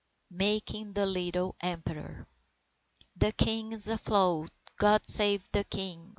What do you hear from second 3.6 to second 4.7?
is afloat!